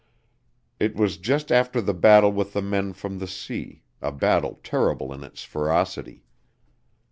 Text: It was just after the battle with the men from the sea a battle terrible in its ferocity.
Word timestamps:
It 0.79 0.95
was 0.95 1.17
just 1.17 1.51
after 1.51 1.79
the 1.79 1.93
battle 1.93 2.31
with 2.31 2.53
the 2.53 2.61
men 2.63 2.91
from 2.93 3.19
the 3.19 3.27
sea 3.27 3.83
a 4.01 4.11
battle 4.11 4.59
terrible 4.63 5.13
in 5.13 5.23
its 5.23 5.43
ferocity. 5.43 6.23